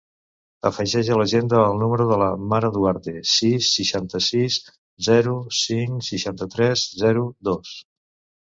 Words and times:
Afegeix 0.67 1.09
a 1.11 1.17
l'agenda 1.21 1.59
el 1.73 1.77
número 1.81 2.07
de 2.11 2.17
la 2.21 2.29
Mara 2.53 2.71
Duarte: 2.77 3.13
sis, 3.33 3.69
seixanta-sis, 3.75 4.57
zero, 5.11 5.37
cinc, 5.61 6.03
seixanta-tres, 6.11 6.91
zero, 7.05 7.31
dos. 7.53 7.77